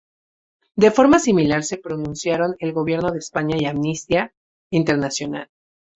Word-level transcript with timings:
De 0.75 0.89
forma 0.89 1.19
similar 1.19 1.63
se 1.63 1.77
pronunciaron 1.77 2.55
el 2.57 2.73
Gobierno 2.73 3.11
de 3.11 3.19
España 3.19 3.55
y 3.59 3.65
Amnistía 3.65 4.33
Internacional. 4.71 5.47